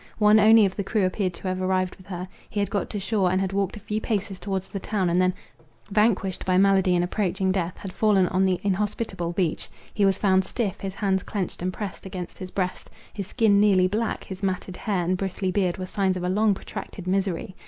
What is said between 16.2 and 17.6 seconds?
a long protracted misery.